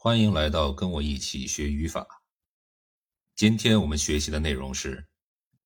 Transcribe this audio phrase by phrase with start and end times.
[0.00, 2.22] 欢迎来到跟我一起学语法。
[3.34, 5.08] 今天我们学习的内容是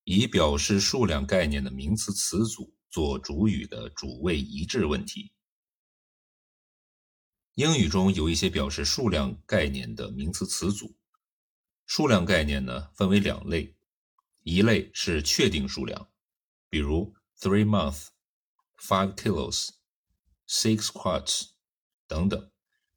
[0.04, 5.34] 以表示数量概念的名词词组做主语的主谓一致问题。
[7.56, 10.96] 英语中有一些表示数量概念的名词词组，
[11.84, 13.76] 数量概念呢分为两类，
[14.44, 16.08] 一类是确定数量，
[16.70, 18.06] 比如 three months、
[18.78, 19.72] five kilos、
[20.48, 21.50] six quarts
[22.06, 22.50] 等等；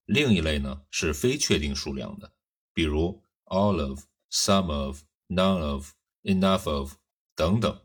[0.06, 2.34] 另一类呢是非确定数量的，
[2.74, 5.92] 比如 all of、some of、none of、
[6.24, 6.94] enough of
[7.36, 7.82] 等等。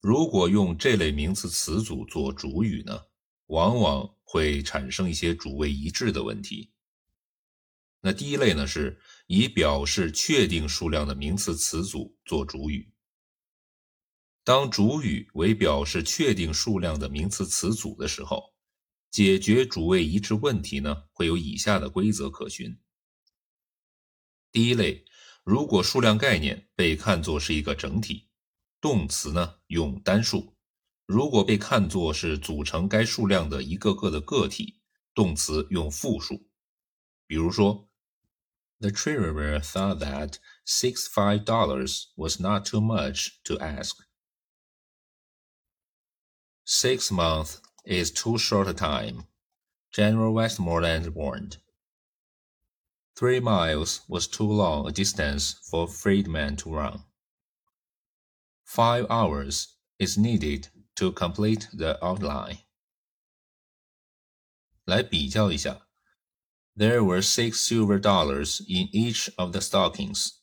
[0.00, 3.06] 如果用这类名词词组做主语呢，
[3.46, 6.72] 往往会产生一些主谓一致的问题。
[8.00, 12.92] 那第一类呢，是以表示确定数量的名词词组做主语。
[14.44, 18.54] 当主语为表示确定数量的名词词组的时候，
[19.10, 22.78] 解决主谓一致问题呢，会有以下的规则可循。
[24.52, 25.04] 第一类，
[25.44, 28.28] 如果数量概念被看作是一个整体，
[28.80, 30.56] 动词呢用单数。
[31.06, 34.80] 如果被看作是组成该数量的一个个的个体，
[35.14, 36.50] 动词用复数。
[37.26, 37.88] 比如说
[38.78, 43.96] ，The treasurer thought that six five dollars was not too much to ask.
[46.66, 47.56] Six months
[47.87, 49.25] is too short a time.
[49.91, 51.57] General Westmoreland warned.
[53.15, 57.03] Three miles was too long a distance for a freedman to run.
[58.63, 62.57] Five hours is needed to complete the outline.
[64.85, 65.87] 来比较一下，
[66.75, 70.39] There were six silver dollars in each of the stockings.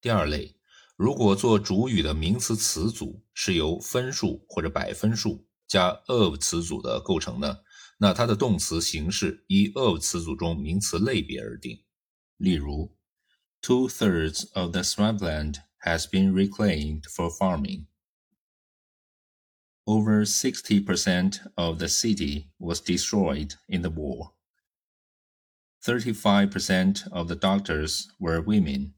[0.00, 0.56] 第二类，
[0.96, 7.58] 如果做主语的名词词组是由分数或者百分数加 of 词组的构成呢，
[7.98, 11.84] 那它的动词形式依 of 词组中名词类别而定。
[12.36, 12.96] 例如，
[13.62, 17.86] Two thirds of the swampland has been reclaimed for farming.
[19.84, 24.32] Over 60% of the city was destroyed in the war.
[25.82, 28.93] 35% of the doctors were women.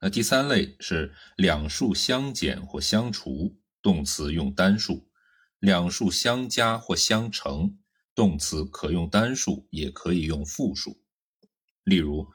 [0.00, 5.08] 那第三类是两数相减或相除，动词用单数；
[5.60, 7.78] 两数相加或相乘，
[8.14, 11.04] 动词可用单数，也可以用复数。
[11.84, 12.32] 例如，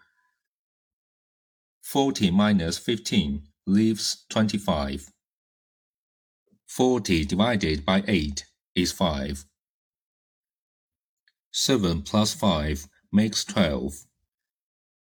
[1.83, 5.07] Forty minus fifteen leaves twenty-five.
[6.67, 8.43] 40 divided by 8
[8.75, 9.45] is 5.
[11.53, 14.05] 7 plus 5 makes 12.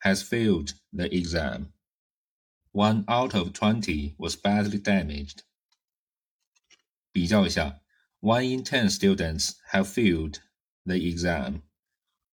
[0.00, 1.72] has failed the exam.
[2.72, 5.40] One out of twenty was badly damaged.
[7.12, 7.80] 比较一下，
[8.20, 10.40] One in ten students have failed
[10.84, 11.62] the exam.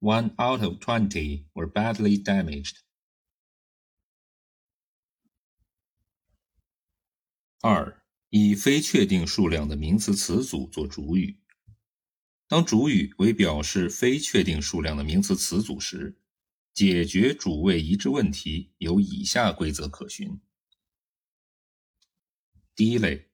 [0.00, 2.78] One out of twenty were badly damaged.
[7.60, 8.02] 二。
[8.30, 11.40] 以非确定数量的名词词组做主语。
[12.46, 16.20] 当主语为表示非确定数量的名词词组时，
[16.73, 20.41] 解决主谓一致问题有以下规则可循。
[22.75, 23.29] 第一类，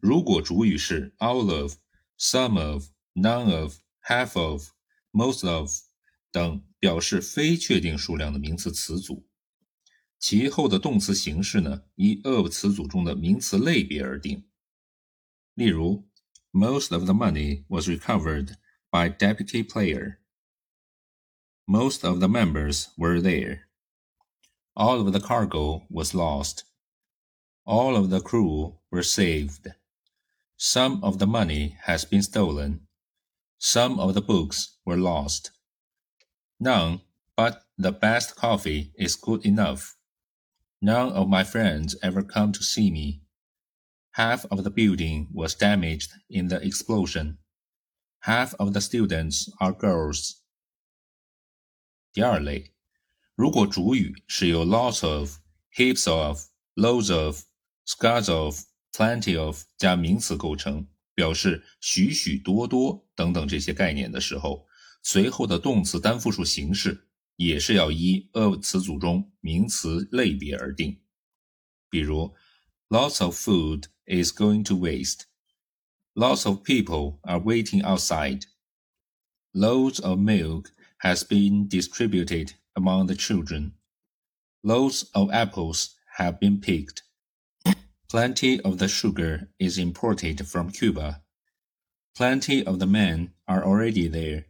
[0.00, 1.74] 如果主语是 all of、
[2.16, 4.70] some of、none of、half of、
[5.10, 5.70] most of
[6.30, 9.28] 等表示非确定数量的名词词组。
[10.20, 14.48] 其后的动词形式呢，依 of 词组中的名词类别而定。
[15.54, 16.08] 例如
[16.52, 18.54] ，Most of the money was recovered
[18.90, 20.18] by deputy player.
[21.66, 23.68] Most of the members were there.
[24.76, 26.64] All of the cargo was lost.
[27.64, 29.68] All of the crew were saved.
[30.58, 32.86] Some of the money has been stolen.
[33.58, 35.52] Some of the books were lost.
[36.60, 37.00] None
[37.36, 39.96] but the best coffee is good enough.
[40.82, 43.22] None of my friends ever come to see me.
[44.12, 47.38] Half of the building was damaged in the explosion.
[48.20, 50.42] Half of the students are girls.
[52.14, 52.72] 第二类，
[53.34, 55.38] 如果主语是由 lots of、
[55.74, 56.46] heaps of、
[56.76, 57.42] loads of、
[57.84, 58.60] scars of、
[58.92, 64.64] plenty of 加名词构成，表示许许多多等等这些概念的时候，
[65.02, 71.00] 随后的动词单复数形式也是要依 of 词组中名词类别而定。
[71.90, 72.32] 比如
[72.90, 75.22] ，Lots of food is going to waste.
[76.14, 78.44] Lots of people are waiting outside.
[79.52, 80.66] Loads of milk
[81.03, 83.73] has been distributed among the children.
[84.61, 87.03] Loads of apples have been picked.
[88.09, 91.21] Plenty of the sugar is imported from Cuba.
[92.15, 94.45] Plenty of the men are already there.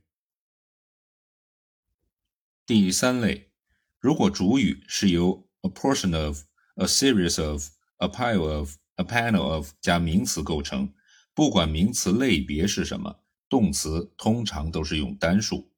[2.65, 3.51] 第三类，
[3.99, 10.93] 如果主语是由 a portion of、a series of、a pile of、a panel of 加名词构成，
[11.33, 15.71] 不管名词类别是什么，动词通常都是用单数。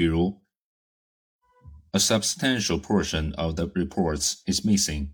[0.00, 0.42] 比如，
[1.92, 5.12] A substantial portion of the reports is missing.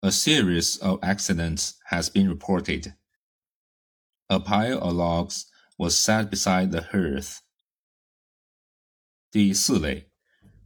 [0.00, 2.94] A series of accidents has been reported.
[4.28, 5.44] A pile of logs
[5.78, 7.38] was set beside the hearth.
[9.30, 10.10] 第四类，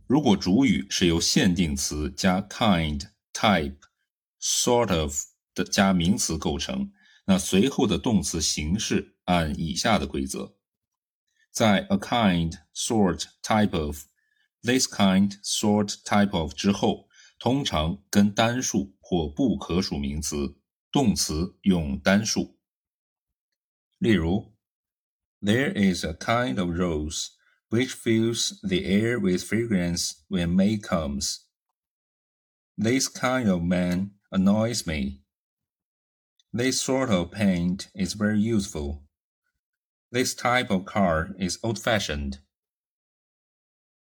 [0.06, 5.14] 如果主语是由限定词加 kind、type、sort of
[5.54, 6.92] 的加名词构成，
[7.26, 10.53] 那随后的动词形式按以下的规则：
[11.54, 17.08] 在 a kind、sort、type of、this kind、sort、type of 之后，
[17.38, 18.94] 通常跟单数。
[19.10, 20.56] 或不可数名词，
[20.92, 22.56] 动词用单数。
[23.98, 24.54] 例如，
[25.42, 27.30] There is a kind of rose
[27.70, 31.38] which fills the air with fragrance when May comes.
[32.76, 35.22] This kind of man annoys me.
[36.52, 39.02] This sort of paint is very useful.
[40.14, 42.40] This type of car is old-fashioned.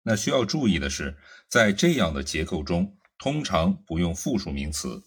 [0.04, 1.18] 那需要注意的是，
[1.48, 2.96] 在这样的结构中。
[3.22, 5.04] 通常不用复数名词，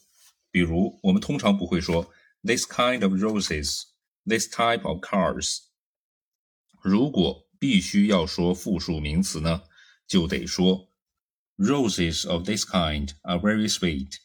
[0.51, 2.13] 比如我们通常不会说
[2.43, 3.85] this kind of roses,
[4.27, 5.61] this type of cars。
[6.83, 9.63] 如果必须要说复数名词呢，
[10.07, 10.93] 就得说
[11.57, 14.19] roses of this kind are very sweet,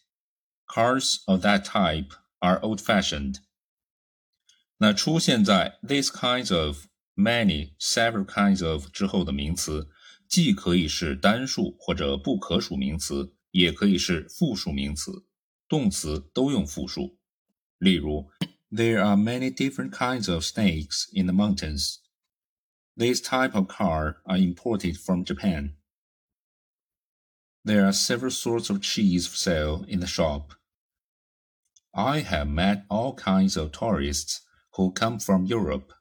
[0.66, 3.38] cars of that type are old-fashioned。
[4.82, 6.86] 那出现在 these kinds of,
[7.16, 9.90] many, several kinds of 之后的名词，
[10.28, 13.34] 既可以是单数或者不可数名词。
[13.52, 15.26] 也可以是复数名词，
[15.68, 17.18] 动词都用复数。
[17.80, 18.30] 例如，
[18.70, 21.96] There are many different kinds of snakes in the mountains.
[22.96, 25.78] These type of car are imported from Japan.
[27.64, 30.52] There are several sorts of cheese for sale in the shop.
[31.94, 34.42] I have met all kinds of tourists
[34.72, 35.94] who come from Europe.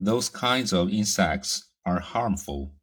[0.00, 2.74] Those kinds of insects are harmful.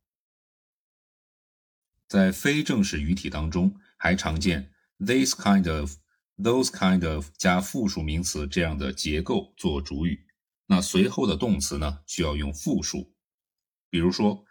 [2.08, 10.28] 在非正式语体当中，还常见 this kind of、those kind of 加复数名词这样的结构做主语。
[10.68, 13.16] 那随后的动词呢，需要用复数。
[13.90, 14.46] 比如说，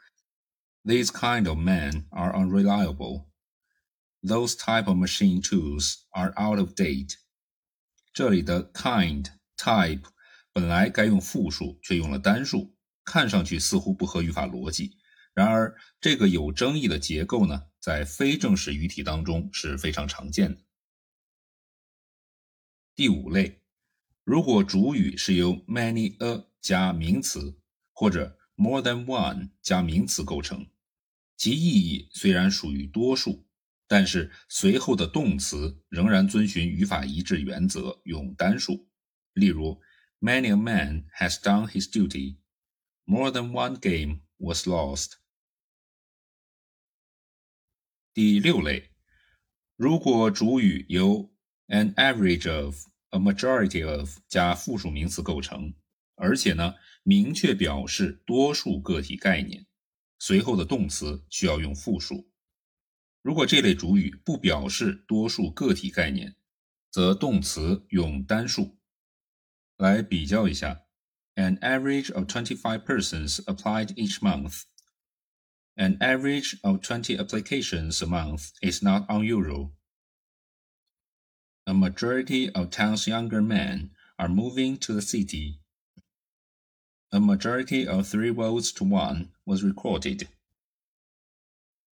[0.84, 7.16] these kind of men are unreliable。Those type of machine tools are out of date。
[8.12, 9.26] 这里的 kind、
[9.59, 10.03] type
[10.53, 12.73] 本来该用复数，却用了单数，
[13.03, 14.97] 看上去似乎不合语法逻辑。
[15.33, 20.61] 然而，这个有争议的结构呢，在非正式语体当中是非常常见的。
[22.95, 23.61] 第五类，
[24.23, 27.59] 如果主语是由 many a 加名词，
[27.94, 30.67] 或者 more than one 加名词构成，
[31.38, 33.48] 其意义虽然属于多数，
[33.88, 38.88] 但是随后的动词仍然遵循语法一致原则，用单数。
[39.39, 39.81] 例如
[40.19, 42.38] ，Many a man has done his duty.
[43.05, 45.13] More than one game was lost.
[48.13, 48.91] 第六类，
[49.77, 51.34] 如果主语由
[51.67, 55.74] an average of、a majority of 加复数名词构成，
[56.15, 59.65] 而且呢明确表示多数个体概念，
[60.19, 62.29] 随后的动词需要用复数。
[63.22, 66.36] 如果这类主语不表示多数个体概念，
[66.89, 68.78] 则动词用单数。
[69.78, 70.83] 来比较一下，
[71.35, 79.06] an average of twenty-five persons applied each month。An average of 20 applications a month is not
[79.09, 79.73] unusual.
[81.66, 85.59] A majority of town's younger men are moving to the city.
[87.11, 90.28] A majority of three votes to one was recorded.